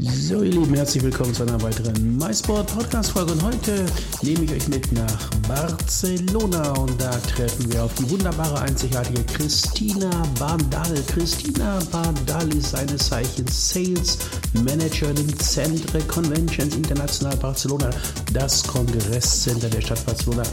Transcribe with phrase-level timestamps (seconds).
[0.00, 3.32] So, ihr Lieben, herzlich willkommen zu einer weiteren MySport Podcast Folge.
[3.32, 3.84] Und heute
[4.22, 10.08] nehme ich euch mit nach Barcelona und da treffen wir auf die wunderbare, einzigartige Christina
[10.38, 11.02] Bardal.
[11.08, 14.18] Christina Bardal ist seines Zeichens Sales
[14.52, 17.90] Manager im Centre Conventions International Barcelona,
[18.32, 20.44] das Kongresscenter der Stadt Barcelona.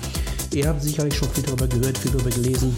[0.53, 2.75] Ihr habt sicherlich schon viel darüber gehört, viel darüber gelesen.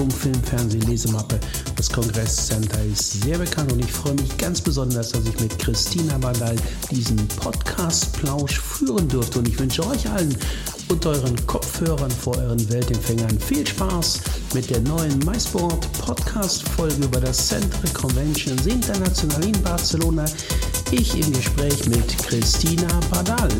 [0.00, 1.38] Funk, Film, Fernsehen, Lesemappe.
[1.76, 6.16] Das Kongresscenter ist sehr bekannt und ich freue mich ganz besonders, dass ich mit Christina
[6.16, 6.56] Badal
[6.90, 9.40] diesen Podcast-Plausch führen durfte.
[9.40, 10.34] Und ich wünsche euch allen
[10.88, 14.20] und euren Kopfhörern vor euren Weltempfängern viel Spaß
[14.54, 20.24] mit der neuen MySport Podcast-Folge über das Centre Conventions International in Barcelona.
[20.92, 23.50] Ich im Gespräch mit Christina Badal.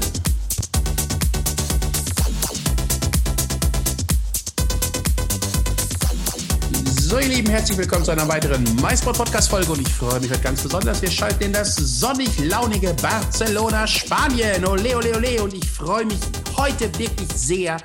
[7.10, 10.30] So, ihr Lieben, herzlich willkommen zu einer weiteren MySport Podcast Folge und ich freue mich
[10.30, 11.02] heute ganz besonders.
[11.02, 14.64] Wir schalten in das sonnig launige Barcelona, Spanien.
[14.64, 15.42] Ole, ole, ole.
[15.42, 16.20] Und ich freue mich
[16.56, 17.78] heute wirklich sehr,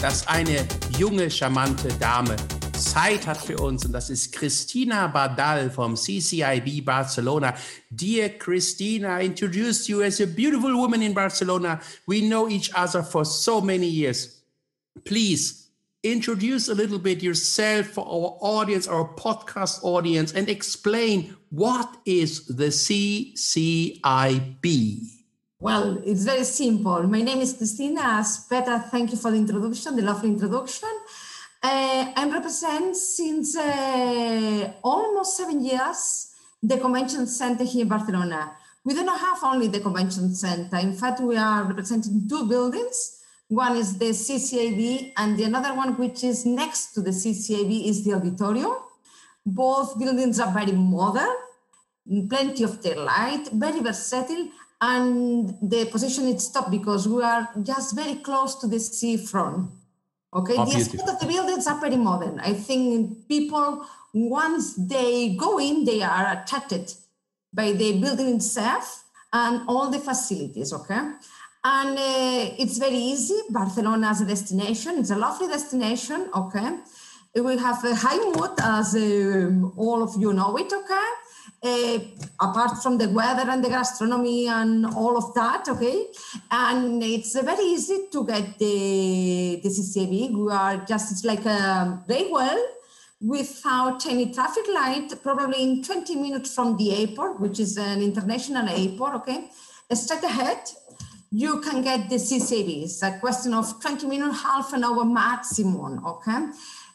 [0.00, 0.66] dass eine
[0.98, 2.34] junge, charmante Dame
[2.76, 7.54] Zeit hat für uns und das ist Christina Badal vom CCIB Barcelona.
[7.88, 11.80] Dear Christina, I introduced you as a beautiful woman in Barcelona.
[12.08, 14.42] We know each other for so many years.
[15.04, 15.61] Please
[16.02, 22.46] introduce a little bit yourself for our audience, our podcast audience, and explain what is
[22.46, 24.02] the CCIB.
[25.60, 27.04] Well, it's very simple.
[27.04, 28.90] My name is Christina Aspeta.
[28.90, 30.88] Thank you for the introduction, the lovely introduction.
[31.62, 38.56] Uh, I represent since uh, almost seven years the convention center here in Barcelona.
[38.84, 40.78] We do not have only the convention center.
[40.78, 43.21] In fact, we are representing two buildings.
[43.52, 48.02] One is the CCIB, and the another one, which is next to the CCIB, is
[48.02, 48.76] the auditorium.
[49.44, 51.28] Both buildings are very modern,
[52.30, 54.48] plenty of daylight, very versatile,
[54.80, 59.70] and the position is top because we are just very close to the seafront.
[60.32, 62.40] Okay, Oh, the aspect of the buildings are very modern.
[62.40, 63.84] I think people,
[64.14, 66.90] once they go in, they are attracted
[67.52, 70.72] by the building itself and all the facilities.
[70.72, 71.00] Okay,
[71.64, 73.38] and uh, it's very easy.
[73.50, 76.28] Barcelona as a destination, it's a lovely destination.
[76.34, 76.78] Okay,
[77.36, 80.72] we have a high mood, as um, all of you know it.
[80.72, 81.08] Okay.
[81.64, 81.98] Uh,
[82.40, 86.06] apart from the weather and the gastronomy and all of that, okay,
[86.50, 90.32] and it's uh, very easy to get the the CCIB.
[90.32, 92.56] We are just it's like a railway
[93.22, 98.68] without any traffic light, probably in 20 minutes from the airport, which is an international
[98.68, 99.48] airport, okay?
[99.92, 100.58] Straight ahead,
[101.32, 102.84] you can get the CCIB.
[102.84, 106.48] It's a question of 20 minutes, half an hour maximum, okay?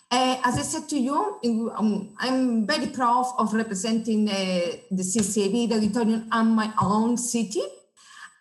[0.10, 4.34] Uh, as I said to you, um, I'm very proud of representing uh,
[4.92, 7.64] the CCAV, the auditorium, and my own city.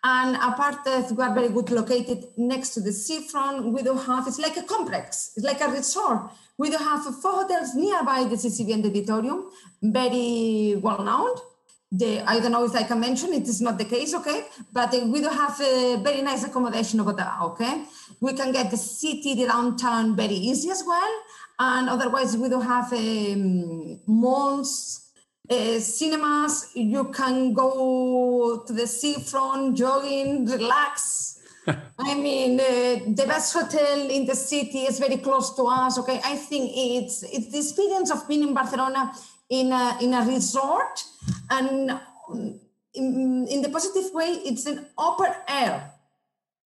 [0.03, 4.27] And apart that we are very good located next to the seafront, we don't have,
[4.27, 6.29] it's like a complex, it's like a resort.
[6.59, 9.49] We don't have four hotels nearby the CCIB and the auditorium,
[9.81, 11.35] very well known.
[11.89, 14.43] The, I don't know if I can mention it is not the case, okay?
[14.73, 17.85] But uh, we do have a very nice accommodation over there, okay?
[18.19, 21.13] We can get the city, the downtown very easy as well.
[21.59, 25.07] And otherwise, we do have um, malls,
[25.49, 26.71] uh, cinemas.
[26.75, 31.39] You can go to the seafront, jogging, relax.
[31.99, 35.97] I mean, uh, the best hotel in the city is very close to us.
[35.99, 39.13] Okay, I think it's it's the experience of being in Barcelona
[39.49, 41.03] in a in a resort,
[41.49, 41.91] and
[42.29, 42.59] um,
[42.93, 45.91] in, in the positive way, it's an open air.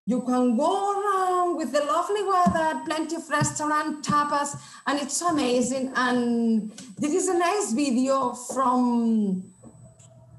[0.08, 5.94] You can go around with the lovely weather, plenty of restaurant tapas, and it's amazing.
[5.96, 9.44] And this is a nice video from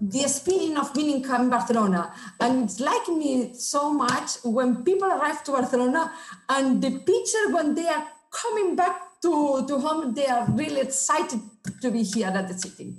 [0.00, 2.12] the experience of being in Barcelona.
[2.40, 6.12] And it's like me so much when people arrive to Barcelona
[6.48, 11.40] and the picture when they are coming back to, to home, they are really excited
[11.80, 12.94] to be here at the city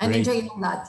[0.00, 0.26] and Great.
[0.26, 0.88] enjoying that.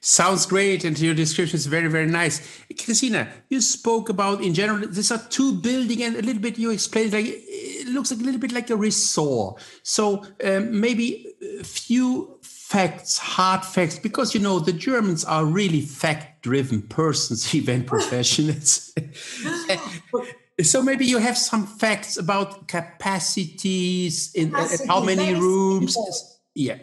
[0.00, 2.40] Sounds great, and your description is very, very nice.
[2.84, 4.86] Christina, you spoke about in general.
[4.86, 8.22] These are two building, and a little bit you explained like it looks like a
[8.22, 9.60] little bit like a resort.
[9.82, 15.80] So um, maybe a few facts, hard facts, because you know the Germans are really
[15.80, 18.94] fact-driven persons, event professionals.
[20.62, 25.94] so maybe you have some facts about capacities in Capacity, how many rooms.
[25.94, 26.16] Simple.
[26.54, 26.78] Yeah.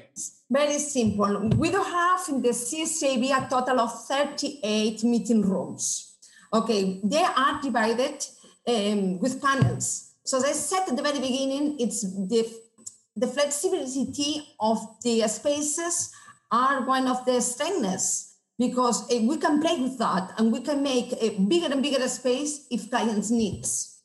[0.50, 1.50] Very simple.
[1.58, 6.16] We do have in the CCIB a total of 38 meeting rooms.
[6.54, 8.24] Okay, they are divided
[8.68, 10.14] um, with panels.
[10.24, 12.48] So as I said at the very beginning, it's the,
[13.16, 16.12] the flexibility of the spaces
[16.52, 20.84] are one of the strengths because uh, we can play with that and we can
[20.84, 24.02] make a bigger and bigger space if clients needs.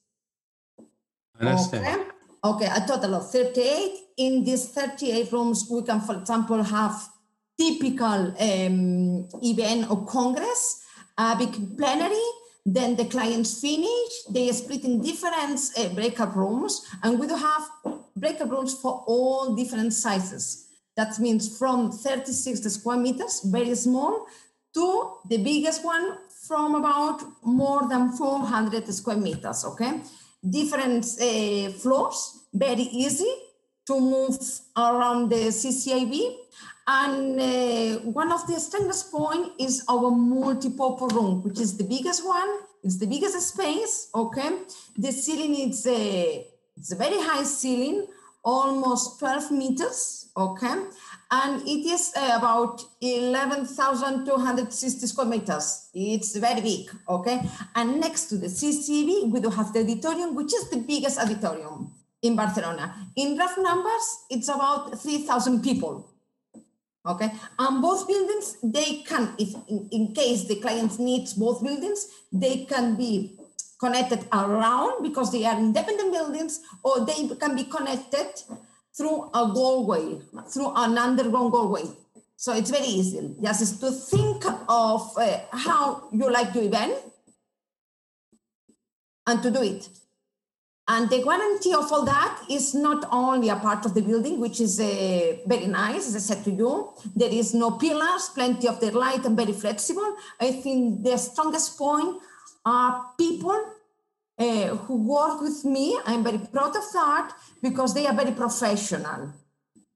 [1.41, 1.85] Understand.
[1.85, 2.11] Okay?
[2.45, 3.99] Okay, a total of 38.
[4.19, 7.09] In these 38 rooms, we can, for example, have
[7.59, 10.85] typical um, event or congress,
[11.17, 12.25] a big plenary,
[12.65, 17.63] then the clients finish, they split in different uh, breakout rooms, and we do have
[18.17, 20.68] breakout rooms for all different sizes.
[20.99, 24.27] That means from 36 square meters, very small,
[24.75, 24.87] to
[25.31, 30.03] the biggest one from about more than 400 square meters, okay?
[30.49, 33.33] different uh, floors, very easy
[33.87, 34.39] to move
[34.77, 36.37] around the CCIB.
[36.87, 42.27] And uh, one of the strongest point is our multi-purpose room, which is the biggest
[42.27, 42.49] one.
[42.83, 44.51] It's the biggest space, okay?
[44.97, 46.47] The ceiling is a,
[46.77, 48.07] it's a very high ceiling,
[48.49, 50.77] almost 12 meters, okay?
[51.31, 55.91] and it is uh, about 11,260 square meters.
[55.93, 57.43] It's very big, okay?
[57.75, 61.93] And next to the CCIB, we do have the auditorium, which is the biggest auditorium
[62.23, 62.95] in Barcelona.
[63.17, 66.11] In rough numbers, it's about 3,000 people,
[67.05, 67.31] okay?
[67.59, 72.65] And both buildings, they can, if in, in case the client needs both buildings, they
[72.65, 73.39] can be
[73.79, 78.29] connected around because they are independent buildings, or they can be connected
[78.97, 80.19] through a doorway,
[80.53, 81.85] through an underground doorway.
[82.37, 83.35] So it's very easy.
[83.43, 86.95] Just to think of uh, how you like to event
[89.27, 89.89] and to do it.
[90.91, 94.59] And the guarantee of all that is not only a part of the building, which
[94.59, 96.95] is uh, very nice, as I said to you.
[97.15, 100.17] There is no pillars, plenty of the light, and very flexible.
[100.41, 102.23] I think the strongest point
[102.69, 103.61] are people
[104.39, 105.99] uh, who work with me.
[106.05, 107.33] I'm very proud of that
[107.63, 109.33] because they are very professional.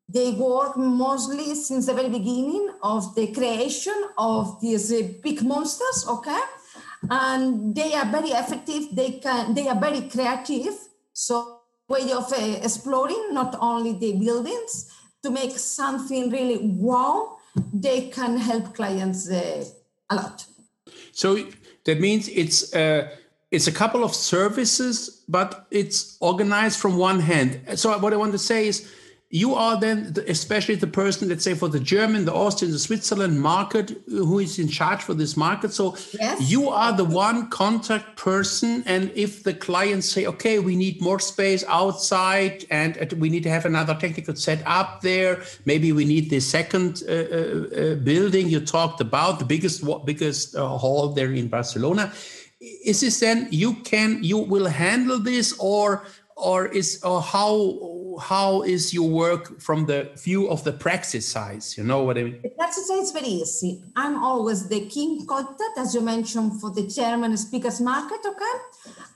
[0.08, 6.06] They work mostly since the very beginning of the creation of these uh, big monsters,
[6.08, 6.42] okay?
[7.08, 8.82] And they are very effective.
[8.92, 9.54] They can.
[9.54, 10.74] They are very creative.
[11.12, 12.36] So way of uh,
[12.68, 14.72] exploring not only the buildings
[15.22, 17.38] to make something really wow.
[17.86, 19.64] They can help clients uh,
[20.10, 20.46] a lot.
[21.12, 21.36] So
[21.84, 23.08] that means it's uh,
[23.50, 27.60] it's a couple of services, but it's organized from one hand.
[27.74, 28.90] So what I want to say is,
[29.34, 33.40] you are then especially the person, let's say for the German, the Austrian, the Switzerland
[33.40, 35.72] market, who is in charge for this market.
[35.72, 36.50] So yes.
[36.50, 41.18] you are the one contact person, and if the clients say, okay, we need more
[41.18, 46.28] space outside, and we need to have another technical set up there, maybe we need
[46.28, 51.32] the second uh, uh, uh building you talked about, the biggest biggest uh, hall there
[51.32, 52.12] in Barcelona
[52.60, 56.04] is this then you can you will handle this or
[56.36, 57.54] or is or how
[58.20, 61.76] how is your work from the view of the praxis size?
[61.76, 62.40] You know what i mean?
[62.42, 63.82] The praxis side is very easy.
[63.96, 68.56] I'm always the king contact as you mentioned for the german speakers market okay?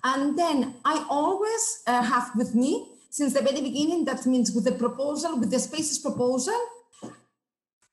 [0.04, 2.72] And then i always uh, have with me
[3.10, 6.60] since the very beginning that means with the proposal with the spaces proposal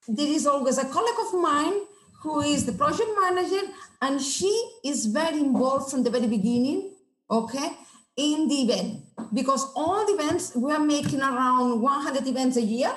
[0.08, 1.82] there is always a colleague of mine
[2.24, 3.68] who is the project manager,
[4.02, 4.52] and she
[4.84, 6.92] is very involved from the very beginning,
[7.30, 7.74] okay,
[8.16, 9.03] in the event.
[9.34, 12.93] Because all the events, we are making around 100 events a year,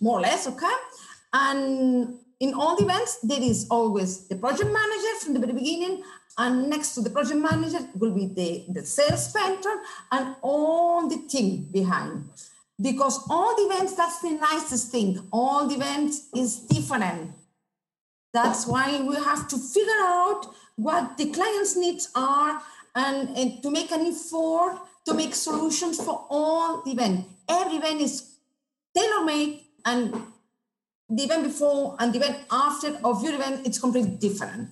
[0.00, 0.76] more or less, okay?
[1.32, 6.02] And in all the events, there is always the project manager from the very beginning,
[6.38, 9.80] and next to the project manager will be the, the sales mentor
[10.12, 12.24] and all the team behind.
[12.80, 15.20] Because all the events, that's the nicest thing.
[15.32, 17.34] All the events is different
[18.32, 22.62] that's why we have to figure out what the client's needs are
[22.94, 27.26] and, and to make an effort to make solutions for all the event.
[27.48, 28.30] Every event is
[28.94, 30.14] tailor-made and
[31.08, 34.68] the event before and the event after of your event, it's completely different.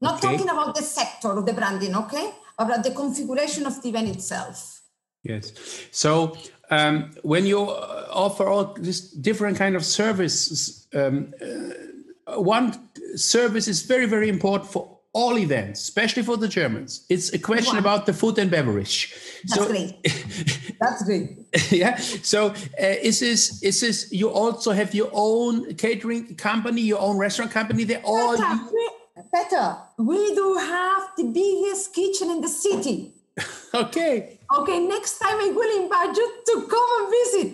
[0.00, 0.36] Not Okay.
[0.36, 2.34] talking about the sector of the branding, okay?
[2.58, 4.82] About the configuration of the event itself.
[5.22, 5.52] Yes.
[5.90, 6.36] So
[6.70, 13.68] um, when you uh, offer all this different kind of services, um, uh, one service
[13.68, 17.06] is very, very important for all events, especially for the Germans.
[17.08, 19.14] It's a question about the food and beverage.
[19.48, 19.94] That's great.
[20.80, 21.28] That's great.
[21.70, 21.96] yeah.
[21.96, 27.16] So uh, is this is this you also have your own catering company, your own
[27.16, 27.84] restaurant company?
[27.84, 28.60] They all better.
[28.70, 28.84] we,
[29.32, 33.14] Peter, we do have the biggest kitchen in the city.
[33.74, 34.38] okay.
[34.58, 37.50] Okay, next time I will invite you to come and visit.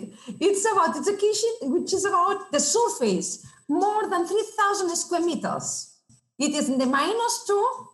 [0.47, 5.92] It's about it's a kitchen which is about the surface, more than 3,000 square meters.
[6.39, 7.87] It is in the minus two.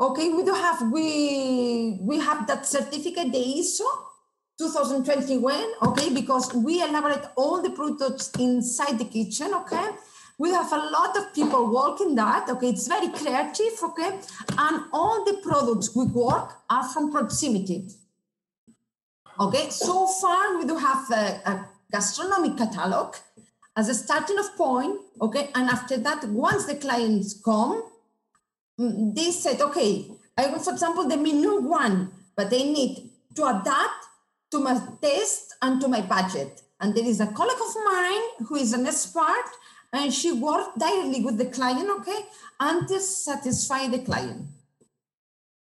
[0.00, 3.86] Okay, we do have we we have that certificate, the ISO
[4.58, 5.54] 2021.
[5.82, 9.54] Okay, because we elaborate all the products inside the kitchen.
[9.54, 9.86] Okay,
[10.38, 12.48] we have a lot of people working that.
[12.48, 13.74] Okay, it's very creative.
[13.82, 14.18] Okay,
[14.58, 17.88] and all the products we work are from proximity.
[19.38, 23.14] Okay, so far we do have a, a gastronomic catalog
[23.76, 25.00] as a starting of point.
[25.20, 27.82] Okay, and after that, once the clients come,
[28.80, 33.44] mm, they said, okay, I want, for example, the menu one, but they need to
[33.46, 34.00] adapt
[34.52, 36.62] to my taste and to my budget.
[36.80, 39.44] And there is a colleague of mine who is an expert,
[39.92, 42.20] and she worked directly with the client, okay,
[42.60, 44.46] until satisfy the client.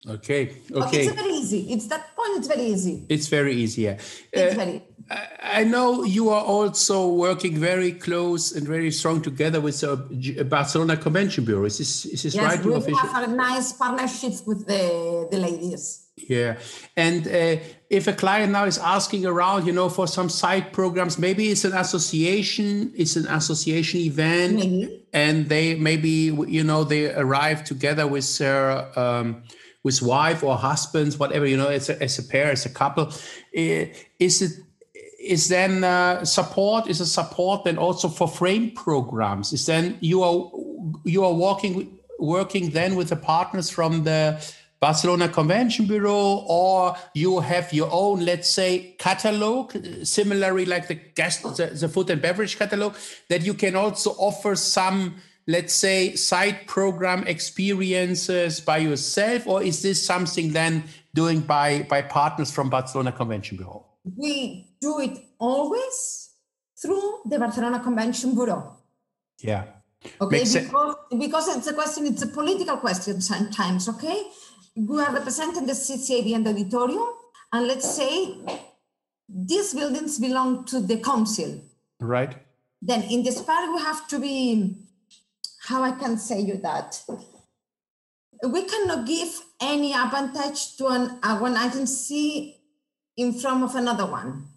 [0.08, 0.56] Okay.
[0.70, 1.06] But Okay.
[1.08, 1.74] it's very easy.
[1.74, 2.38] It's that point.
[2.38, 3.06] It's very easy.
[3.10, 3.82] It's very easy.
[3.84, 3.98] Yeah.
[4.32, 4.84] It's Uh, very.
[5.10, 10.98] I know you are also working very close and very strong together with the Barcelona
[10.98, 11.66] Convention Bureau.
[11.66, 12.66] Is this, is this Yes, right?
[12.66, 12.98] we official?
[13.00, 16.08] have a nice partnership with the, the ladies.
[16.18, 16.58] Yeah.
[16.96, 17.58] And uh,
[17.90, 21.66] if a client now is asking around, you know, for some side programs, maybe it's
[21.66, 25.06] an association, it's an association event, Maybe.
[25.14, 29.44] and they maybe, you know, they arrive together with their um,
[29.84, 33.12] with wife or husbands, whatever, you know, as a, as a pair, as a couple.
[33.54, 34.52] Is it
[35.26, 39.54] is then uh, support is a support then also for frame programs.
[39.54, 40.52] Is then you are
[41.04, 44.42] you are working working then with the partners from the
[44.80, 51.44] barcelona convention bureau or you have your own let's say catalog similarly like the guest
[51.58, 52.94] the, the food and beverage catalog
[53.30, 55.16] that you can also offer some
[55.48, 62.02] let's say side program experiences by yourself or is this something then doing by by
[62.02, 63.86] partners from barcelona convention bureau?
[64.18, 66.30] We do it always
[66.82, 68.78] through the Barcelona Convention Bureau.
[69.42, 69.64] yeah
[70.22, 70.68] Okay, Makes sense.
[70.68, 74.24] because, because it's a question, it's a political question sometimes, okay?
[74.76, 77.08] We are representing the CCIB and the auditorium,
[77.52, 78.38] and let's say
[79.28, 81.60] these buildings belong to the council.
[82.00, 82.36] right
[82.82, 84.76] Then in this part, we have to be,
[85.68, 87.02] how I can say you that?
[88.48, 92.58] We cannot give any advantage to an, uh, one agency
[93.18, 94.48] in front of another one.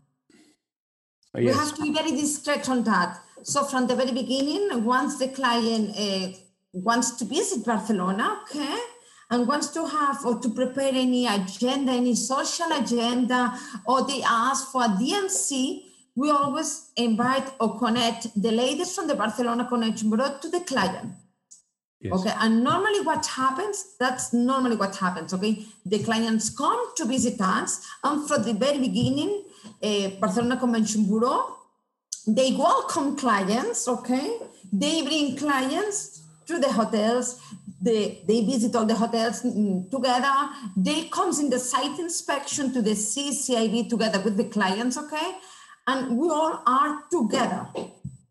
[1.35, 1.57] Oh, We yes.
[1.57, 3.21] have to be very discreet on that.
[3.43, 6.37] So from the very beginning, once the client uh,
[6.73, 8.77] wants to visit Barcelona, okay,
[9.31, 13.53] and wants to have or to prepare any agenda, any social agenda,
[13.87, 15.85] or they ask for a DMC,
[16.17, 21.13] we always invite or connect the ladies from the Barcelona Convention Bureau to the client.
[22.01, 22.13] Yes.
[22.13, 25.65] Okay, and normally what happens, that's normally what happens, okay?
[25.85, 29.45] The clients come to visit us, and from the very beginning,
[29.83, 31.57] uh, Barcelona Convention Bureau,
[32.27, 34.39] they welcome clients, okay?
[34.73, 37.41] They bring clients to the hotels,
[37.81, 40.35] they, they visit all the hotels mm, together,
[40.77, 45.37] they comes in the site inspection to the CCIB together with the clients, okay?
[45.87, 47.67] And we all are together.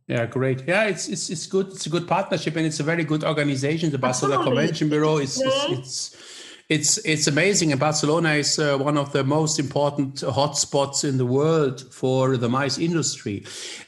[0.07, 0.63] Yeah, great.
[0.65, 1.67] Yeah, it's it's it's good.
[1.67, 3.91] It's a good partnership, and it's a very good organization.
[3.91, 4.61] The Barcelona Absolutely.
[4.61, 6.36] Convention Bureau is it's, it's
[6.69, 7.71] it's it's amazing.
[7.71, 12.49] And Barcelona is uh, one of the most important hotspots in the world for the
[12.49, 13.45] mice industry.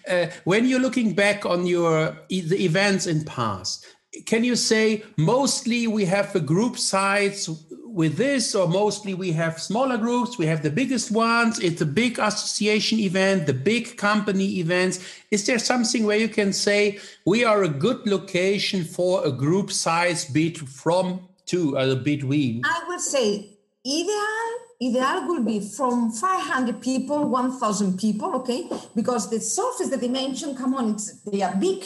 [0.07, 3.85] Uh, when you're looking back on your the events in past,
[4.25, 7.49] can you say mostly we have the group size
[7.83, 10.37] with this, or mostly we have smaller groups?
[10.37, 11.59] We have the biggest ones.
[11.59, 14.99] It's a big association event, the big company events.
[15.31, 19.69] Is there something where you can say we are a good location for a group
[19.69, 22.61] size bit from to uh, between?
[22.65, 24.49] I would say ideal
[24.81, 30.73] ideal will be from 500 people 1000 people okay because the surface the dimension come
[30.73, 31.83] on it's they are big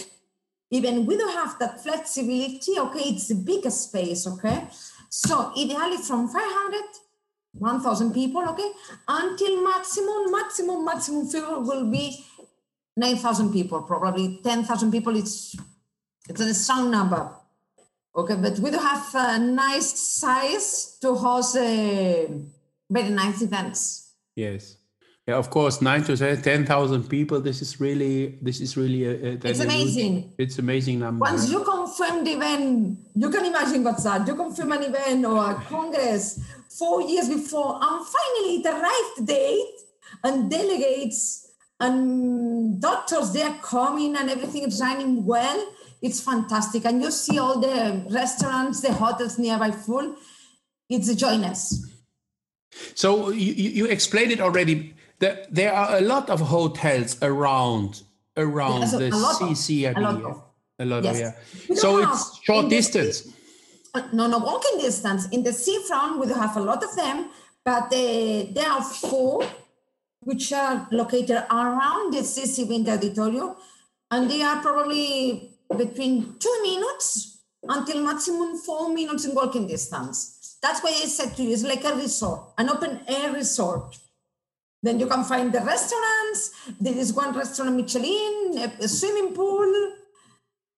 [0.70, 4.68] even we don't have that flexibility okay it's a bigger space okay
[5.10, 6.82] so ideally from 500
[7.54, 8.70] 1000 people okay
[9.08, 12.24] until maximum maximum maximum figure will be
[12.96, 15.16] 9,000 people, probably 10,000 people.
[15.16, 15.56] It's
[16.30, 17.30] it's a strong number.
[18.16, 22.28] Okay, but we do have a nice size to host uh,
[22.90, 24.14] very nice events.
[24.36, 24.78] Yes.
[25.28, 27.40] Yeah, of course, nine to ten thousand people.
[27.40, 29.12] This is really, this is really a.
[29.12, 30.14] a it's amazing.
[30.16, 31.22] Huge, it's amazing number.
[31.24, 34.28] Once you confirm the event, you can imagine what's that.
[34.28, 36.40] You confirm an event or a congress
[36.78, 39.76] four years before, and finally the right date,
[40.26, 45.68] and delegates and doctors they are coming, and everything is running well.
[46.04, 50.16] It's fantastic, and you see all the restaurants, the hotels nearby full.
[50.90, 51.90] It's joyous.
[52.94, 54.94] So you, you explained it already
[55.24, 58.04] there, there are a lot of hotels around
[58.36, 60.10] around the CC area.
[60.80, 61.16] A lot yes.
[61.16, 61.22] of
[61.70, 61.76] yeah.
[61.76, 63.32] So it's short distance.
[63.94, 65.30] Uh, no, no walking distance.
[65.30, 67.30] In the seafront, we have a lot of them,
[67.64, 69.46] but uh, there are four
[70.22, 73.56] which are located around the CC Wind Auditorium,
[74.10, 80.58] and they are probably between two minutes until maximum four minutes in walking distance.
[80.62, 83.98] That's why I said to you, it's like a resort, an open air resort.
[84.82, 86.52] Then you can find the restaurants.
[86.80, 89.94] There is one restaurant, Michelin, a, swimming pool.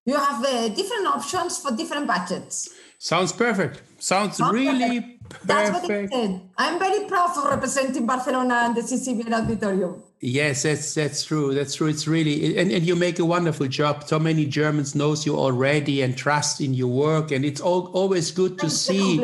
[0.06, 2.70] You have uh, different options for different budgets.
[3.00, 3.82] Sounds perfect.
[4.00, 5.15] Sounds, Sounds really perfect.
[5.44, 6.42] That's what it said.
[6.58, 10.04] I'm very proud for representing Barcelona and the CCBN Auditorium.
[10.20, 11.54] Yes, that's that's true.
[11.54, 11.88] That's true.
[11.88, 14.08] It's really and, and you make a wonderful job.
[14.08, 18.32] So many Germans knows you already and trust in your work, and it's all, always
[18.32, 19.24] good to see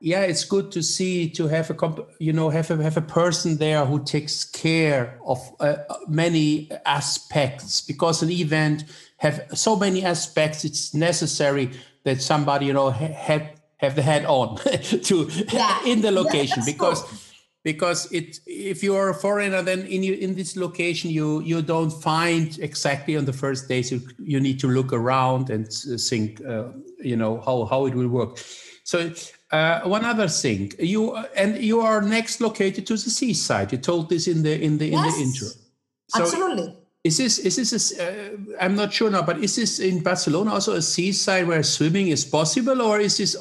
[0.00, 3.02] yeah it's good to see to have a comp- you know have a have a
[3.02, 8.84] person there who takes care of uh, many aspects because an event
[9.16, 11.70] have so many aspects it's necessary
[12.04, 14.56] that somebody you know ha- have have the head on
[15.02, 15.78] to yeah.
[15.84, 17.18] in the location yeah, because cool.
[17.64, 21.62] because it if you are a foreigner then in you, in this location you you
[21.62, 25.72] don't find exactly on the first days you, you need to look around and
[26.10, 26.64] think uh,
[27.00, 28.38] you know how how it will work
[28.84, 29.12] so
[29.50, 33.72] uh, one other thing, you and you are next located to the seaside.
[33.72, 35.48] You told this in the in the yes, in the intro.
[36.08, 36.76] So absolutely.
[37.08, 37.98] Is this is this?
[37.98, 41.62] A, uh, I'm not sure now, but is this in Barcelona also a seaside where
[41.62, 43.34] swimming is possible, or is this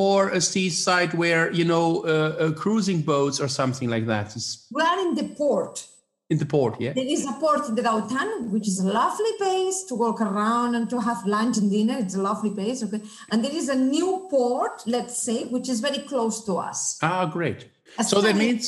[0.00, 4.26] more a seaside where you know uh, uh, cruising boats or something like that?
[4.70, 5.86] We are in the port
[6.32, 6.92] in the port, yeah?
[6.94, 10.74] There is a port in the downtown, which is a lovely place to walk around
[10.74, 11.96] and to have lunch and dinner.
[11.98, 13.02] It's a lovely place, okay?
[13.30, 16.98] And there is a new port, let's say, which is very close to us.
[17.02, 17.68] Ah, great.
[17.98, 18.66] A so that means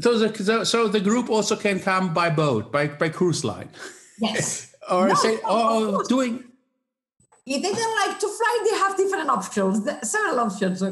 [0.00, 3.68] so the, so the group also can come by boat, by, by cruise line.
[4.20, 4.74] Yes.
[4.90, 6.44] or no, say, or doing.
[7.46, 10.82] If they don't like to fly, they have different options, several options.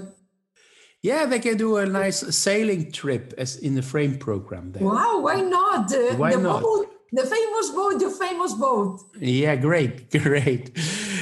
[1.02, 4.72] Yeah, they can do a nice sailing trip as in the frame program.
[4.72, 4.84] There.
[4.84, 5.92] Wow, why not?
[6.16, 6.62] Why the not?
[6.62, 9.00] Boat, the famous boat, the famous boat.
[9.20, 10.70] Yeah, great, great.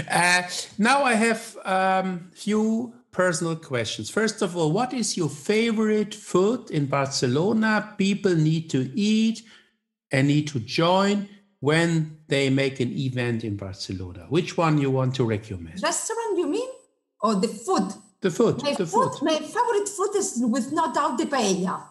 [0.09, 0.43] Uh,
[0.79, 4.11] now I have a um, few personal questions.
[4.11, 7.94] First of all, what is your favorite food in Barcelona?
[7.98, 9.42] People need to eat
[10.11, 11.29] and need to join
[11.61, 14.27] when they make an event in Barcelona.
[14.31, 15.83] Which one you want to recommend?
[15.83, 16.68] Restaurant, you mean,
[17.20, 17.92] or the food?
[18.20, 18.62] The food.
[18.62, 19.22] My, the food, food.
[19.22, 21.85] my favorite food is with no doubt the paella.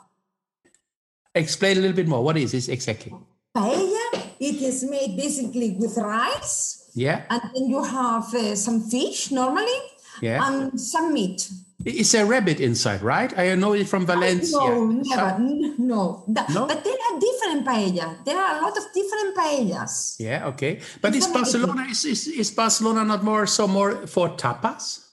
[1.36, 2.24] Explain a little bit more.
[2.24, 3.14] What is this exactly?
[3.56, 6.90] Paella, it is made basically with rice.
[6.94, 7.24] Yeah.
[7.30, 9.80] And then you have uh, some fish normally.
[10.20, 10.46] Yeah.
[10.46, 11.50] And some meat.
[11.86, 13.36] It's a rabbit inside, right?
[13.38, 14.58] I know it from Valencia.
[14.58, 15.40] No, never.
[15.40, 16.24] No.
[16.28, 16.68] no.
[16.68, 18.24] But there are different paella.
[18.24, 20.16] There are a lot of different paellas.
[20.20, 20.80] Yeah, okay.
[21.02, 25.08] But is Barcelona is, is, is Barcelona not more so more for tapas?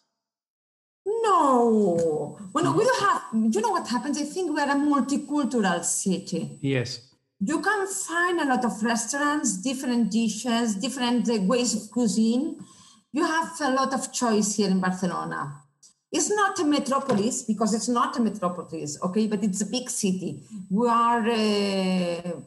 [1.07, 2.39] No.
[2.53, 4.19] Well, we don't have, you know what happens?
[4.19, 6.59] I think we're a multicultural city.
[6.61, 7.01] Yes.
[7.41, 12.59] You can find a lot of restaurants, different dishes, different ways of cuisine.
[13.13, 15.63] You have a lot of choice here in Barcelona.
[16.11, 20.43] It's not a metropolis because it's not a metropolis, okay, but it's a big city.
[20.71, 22.41] We are uh,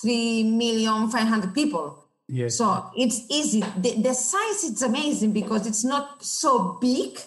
[0.00, 2.04] 3 million 500 people.
[2.28, 2.58] Yes.
[2.58, 3.62] So it's easy.
[3.76, 7.18] The, the size is amazing because it's not so big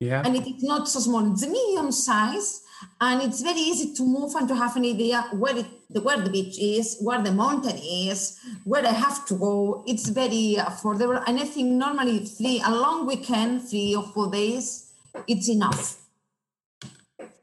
[0.00, 0.22] yeah.
[0.24, 1.32] And it is not so small.
[1.32, 2.62] It's a medium size
[3.00, 5.66] and it's very easy to move and to have an idea where it,
[6.02, 9.84] where the beach is, where the mountain is, where I have to go.
[9.86, 11.22] It's very affordable.
[11.26, 14.90] And I think normally three, a long weekend, three or four days,
[15.26, 15.96] it's enough.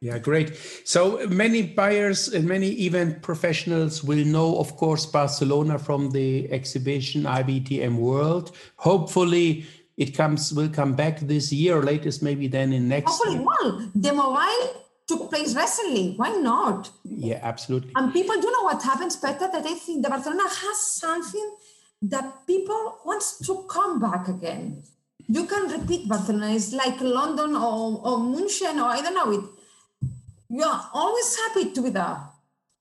[0.01, 0.55] Yeah, great.
[0.83, 7.23] So many buyers and many event professionals will know, of course, Barcelona from the exhibition
[7.23, 8.55] IBTM World.
[8.75, 9.65] Hopefully,
[9.97, 13.11] it comes will come back this year, latest maybe then in next.
[13.11, 13.45] Hopefully, year.
[13.45, 16.13] well, the mobile took place recently.
[16.15, 16.89] Why not?
[17.03, 17.91] Yeah, absolutely.
[17.95, 19.49] And people, do know what happens, Peter?
[19.51, 21.55] That I think the Barcelona has something
[22.03, 24.83] that people wants to come back again.
[25.27, 26.53] You can repeat Barcelona.
[26.53, 29.31] It's like London or, or München or I don't know.
[29.31, 29.45] It,
[30.49, 32.17] you're always happy to be there.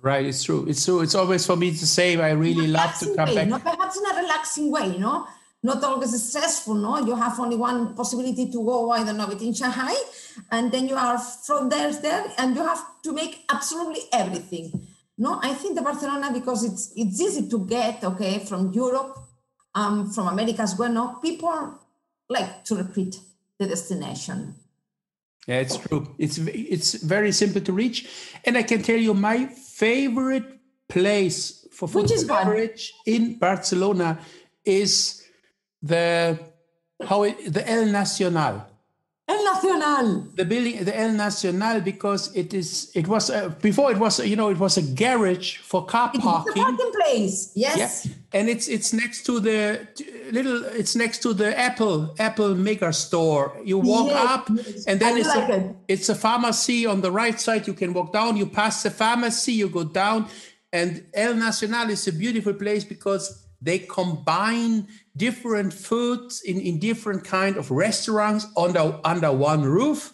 [0.01, 0.67] Right, it's true.
[0.69, 1.01] It's true.
[1.01, 2.21] It's always for me the same.
[2.21, 3.49] I really love to come way, back.
[3.49, 5.27] No, perhaps in a relaxing way, you know,
[5.65, 6.75] not always stressful.
[6.75, 8.91] No, you have only one possibility to go.
[8.91, 9.95] I don't know, within Shanghai,
[10.51, 14.87] and then you are from there, there, and you have to make absolutely everything.
[15.17, 19.19] No, I think the Barcelona because it's it's easy to get okay from Europe,
[19.75, 20.93] um, from America as well.
[20.93, 21.81] No, people
[22.29, 23.19] like to repeat
[23.59, 24.55] the destination.
[25.47, 26.15] Yeah, it's true.
[26.19, 28.07] It's it's very simple to reach,
[28.45, 34.19] and I can tell you my favorite place for food beverage in Barcelona
[34.65, 35.24] is
[35.85, 36.39] the
[37.07, 38.67] how it, the El Nacional.
[39.27, 40.29] El Nacional.
[40.35, 42.91] The building, the El Nacional, because it is.
[42.95, 43.91] It was uh, before.
[43.91, 46.53] It was you know it was a garage for car parking.
[46.53, 47.53] It's a parking place.
[47.55, 48.07] Yes.
[48.07, 48.13] Yeah.
[48.33, 49.87] And it's it's next to the
[50.31, 50.65] little.
[50.65, 53.57] It's next to the Apple Apple Maker store.
[53.65, 54.49] You walk yes, up,
[54.87, 55.77] and then I it's like a, it.
[55.89, 57.67] it's a pharmacy on the right side.
[57.67, 58.37] You can walk down.
[58.37, 59.53] You pass the pharmacy.
[59.53, 60.29] You go down,
[60.71, 67.25] and El Nacional is a beautiful place because they combine different foods in, in different
[67.25, 70.13] kind of restaurants under under one roof.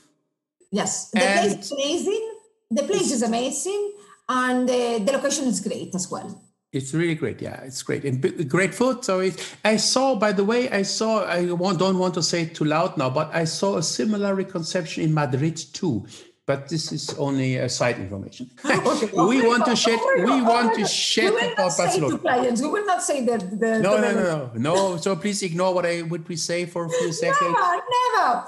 [0.71, 2.31] Yes, the and place is amazing.
[2.71, 3.93] The place is amazing,
[4.29, 6.43] and uh, the location is great as well.
[6.73, 7.43] It's really great.
[7.43, 9.05] Yeah, it's great and great food.
[9.05, 11.25] So it, I saw, by the way, I saw.
[11.25, 15.03] I don't want to say it too loud now, but I saw a similar reconception
[15.03, 16.07] in Madrid too
[16.47, 18.51] but this is only a side information.
[18.65, 19.99] okay, we want to shed.
[20.03, 22.17] Oh we oh want to shed about Barcelona.
[22.17, 22.61] To clients.
[22.61, 23.61] We will not say that.
[23.61, 24.97] The, no, no, no, no, no.
[24.97, 27.55] So please ignore what I would say for a few seconds.
[27.55, 27.83] Never,
[28.17, 28.45] never.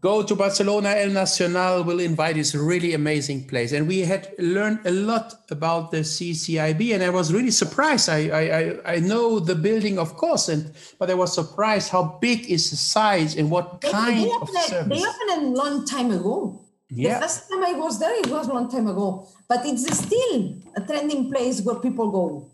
[0.00, 0.90] Go to Barcelona.
[0.96, 2.36] El Nacional will invite.
[2.36, 7.02] It's a really amazing place, and we had learned a lot about the CCIB, and
[7.02, 8.08] I was really surprised.
[8.08, 12.50] I I I know the building, of course, and but I was surprised how big
[12.50, 14.92] is the size and what kind of service.
[14.92, 16.65] They opened a long time ago.
[16.88, 17.14] Yeah.
[17.14, 20.54] The first time I was there, it was a long time ago, but it's still
[20.76, 22.50] a trending place where people go.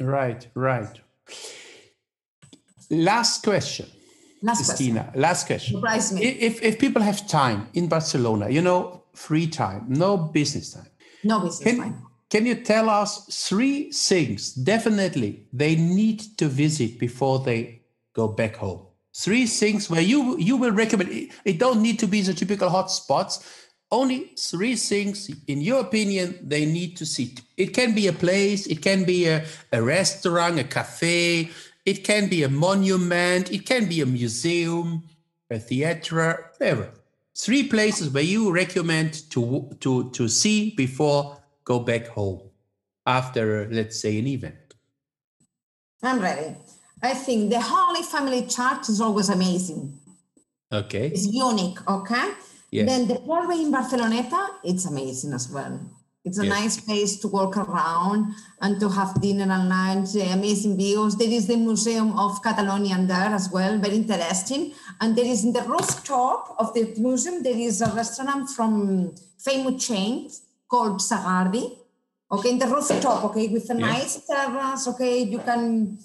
[0.00, 1.00] Right, right.
[2.90, 3.86] Last question.
[4.42, 5.20] Last Christina, question.
[5.20, 5.76] last question.
[5.76, 6.24] Surprise me.
[6.24, 10.86] If, if people have time in Barcelona, you know, free time, no business time.
[11.24, 12.06] No business can, time.
[12.28, 18.56] Can you tell us three things definitely they need to visit before they go back
[18.56, 18.82] home?
[19.14, 21.10] Three things where you you will recommend.
[21.10, 25.80] It, it don't need to be the typical hot spots only three things, in your
[25.80, 27.34] opinion, they need to see.
[27.56, 31.50] It can be a place, it can be a, a restaurant, a cafe,
[31.84, 35.04] it can be a monument, it can be a museum,
[35.50, 36.90] a theater, whatever.
[37.36, 42.40] Three places where you recommend to, to, to see before go back home
[43.06, 44.74] after, let's say, an event.
[46.02, 46.56] I'm ready.
[47.02, 49.98] I think the Holy Family Church is always amazing.
[50.72, 51.08] Okay.
[51.08, 52.32] It's unique, okay?
[52.70, 52.86] Yes.
[52.88, 55.80] Then the Port in Barceloneta, it's amazing as well.
[56.26, 56.58] It's a yes.
[56.58, 61.14] nice place to walk around and to have dinner and lunch, amazing views.
[61.14, 64.74] There is the Museum of Catalonia there as well, very interesting.
[65.00, 69.86] And there is in the rooftop of the museum, there is a restaurant from famous
[69.86, 70.28] chain
[70.68, 71.78] called Sagardi.
[72.32, 75.96] Okay, in the rooftop, okay, with a nice terrace, okay, you can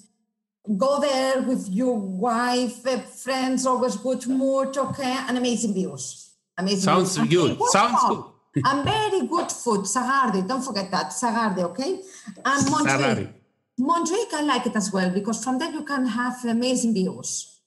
[0.76, 6.31] go there with your wife, eh, friends, always good mood, okay, and amazing views.
[6.58, 6.80] Amazing.
[6.80, 7.58] Sounds good.
[7.58, 7.68] good.
[7.70, 8.24] Sounds good.
[8.64, 9.80] and very good food.
[9.80, 11.06] Sagardi, don't forget that.
[11.06, 12.00] Sagardi, okay?
[12.44, 13.32] And Montjuic.
[13.80, 17.60] Montjuic, I like it as well because from there you can have amazing views.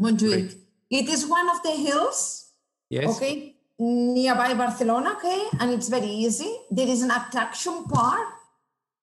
[0.00, 0.54] Montjuic.
[0.90, 2.52] It is one of the hills.
[2.88, 3.16] Yes.
[3.16, 3.54] Okay.
[3.80, 6.52] Nearby Barcelona, okay, and it's very easy.
[6.68, 8.26] There is an attraction park.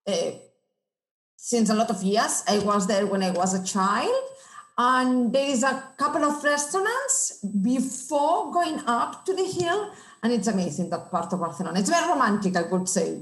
[0.06, 0.32] Uh,
[1.34, 4.12] since a lot of years, I was there when I was a child
[4.78, 9.90] and there is a couple of restaurants before going up to the hill
[10.22, 13.20] and it's amazing that part of barcelona it's very romantic i would say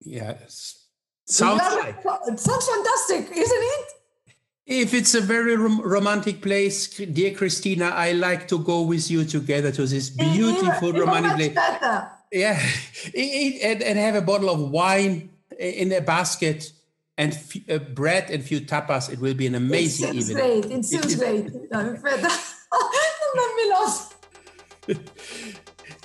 [0.00, 0.86] yes
[1.24, 1.96] sounds like.
[2.26, 3.92] it sounds fantastic isn't it
[4.66, 9.24] if it's a very rom- romantic place, dear Christina, I like to go with you
[9.24, 11.54] together to this beautiful romantic place.
[11.54, 12.10] Better.
[12.30, 12.62] Yeah,
[13.14, 16.72] and, and have a bottle of wine in a basket
[17.18, 19.12] and f- uh, bread and few tapas.
[19.12, 20.36] It will be an amazing it evening.
[20.36, 20.64] Great.
[20.66, 21.50] It seems great.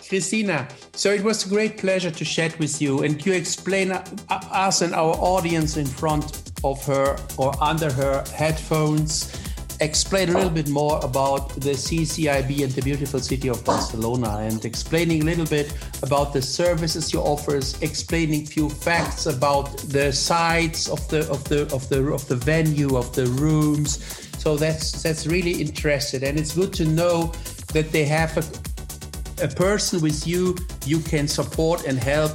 [0.07, 4.03] Christina, so it was a great pleasure to chat with you and you explain uh,
[4.29, 9.35] us and our audience in front of her or under her headphones
[9.79, 14.63] explain a little bit more about the CCIB and the beautiful city of Barcelona and
[14.65, 20.89] explaining a little bit about the services you offers, explaining few facts about the sites
[20.89, 24.03] of the of the of the of the venue of the rooms.
[24.37, 27.31] So that's that's really interesting and it's good to know
[27.73, 32.31] that they have a, a person with you you can support and help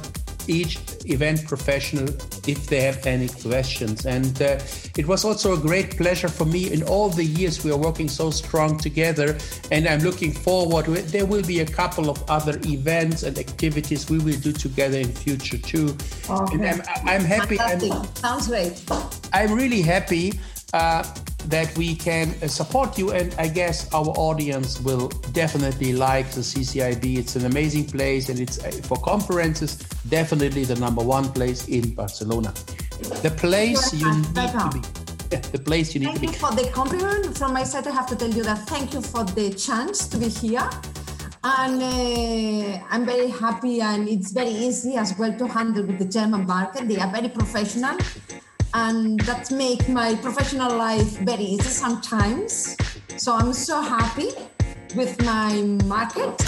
[0.47, 2.07] each event professional
[2.47, 4.05] if they have any questions.
[4.05, 4.59] And uh,
[4.97, 8.09] it was also a great pleasure for me in all the years we are working
[8.09, 9.37] so strong together.
[9.71, 10.85] And I'm looking forward.
[10.85, 15.11] There will be a couple of other events and activities we will do together in
[15.11, 15.95] future too.
[16.29, 16.55] Okay.
[16.55, 17.59] And I'm, I'm happy.
[17.59, 17.79] I'm,
[18.15, 18.83] Sounds great.
[19.33, 20.39] I'm really happy.
[20.73, 21.03] Uh,
[21.45, 23.11] that we can uh, support you.
[23.11, 27.17] And I guess our audience will definitely like the CCIB.
[27.17, 29.77] It's an amazing place and it's uh, for conferences,
[30.09, 32.53] definitely the number one place in Barcelona.
[33.21, 34.81] The place you need to be.
[35.51, 36.27] the place you need thank to be.
[36.27, 37.37] Thank you for the compliment.
[37.37, 40.17] From my side, I have to tell you that thank you for the chance to
[40.17, 40.69] be here.
[41.45, 46.05] And uh, I'm very happy, and it's very easy as well to handle with the
[46.05, 46.87] German market.
[46.87, 47.97] They are very professional
[48.73, 52.75] and that make my professional life very easy sometimes.
[53.17, 54.29] So I'm so happy
[54.95, 55.53] with my
[55.85, 56.41] market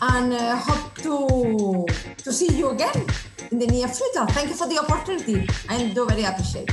[0.00, 1.86] and uh, hope to
[2.24, 3.06] to see you again
[3.50, 4.26] in the near future.
[4.30, 5.46] Thank you for the opportunity.
[5.68, 6.70] I do very appreciate.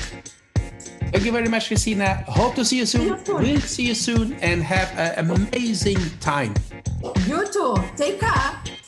[1.11, 2.23] Thank you very much, Christina.
[2.27, 3.17] Hope to see you soon.
[3.27, 6.53] We'll see you soon and have an amazing time.
[7.25, 7.75] You too.
[7.97, 8.78] Take care.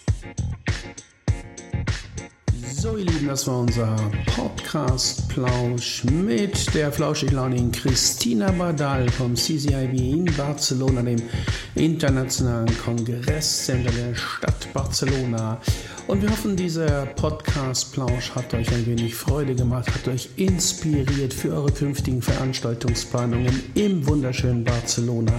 [2.82, 3.96] So, ihr Lieben, das war unser
[4.36, 11.22] Podcast-Plausch mit der flauschig-launigen Christina Badal vom CCIB in Barcelona, dem
[11.76, 15.62] Internationalen Kongresscenter der Stadt Barcelona.
[16.12, 21.54] Und wir hoffen, dieser Podcast-Plausch hat euch ein wenig Freude gemacht, hat euch inspiriert für
[21.54, 25.32] eure künftigen Veranstaltungsplanungen im wunderschönen Barcelona.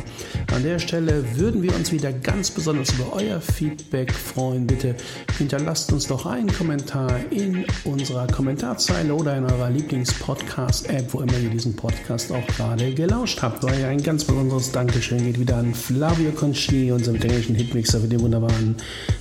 [0.51, 4.67] An der Stelle würden wir uns wieder ganz besonders über euer Feedback freuen.
[4.67, 4.97] Bitte
[5.37, 11.51] hinterlasst uns doch einen Kommentar in unserer Kommentarzeile oder in eurer Lieblings-Podcast-App, wo immer ihr
[11.51, 13.63] diesen Podcast auch gerade gelauscht habt.
[13.63, 18.21] Weil ein ganz besonderes Dankeschön geht wieder an Flavio Concini, unserem englischen Hitmixer, für den
[18.23, 18.77] wunderbaren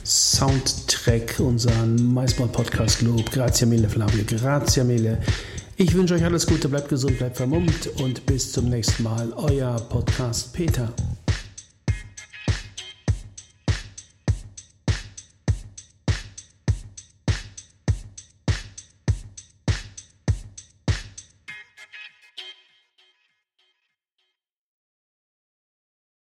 [0.05, 3.31] Soundtrack unseren MySport-Podcast Lob.
[3.31, 4.23] Grazie mille, Flavio.
[4.25, 5.17] Grazie mille.
[5.77, 9.33] Ich wünsche euch alles Gute, bleibt gesund, bleibt vermummt und bis zum nächsten Mal.
[9.35, 10.93] Euer Podcast Peter.